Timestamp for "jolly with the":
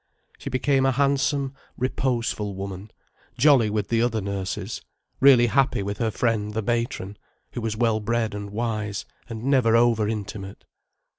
3.37-4.01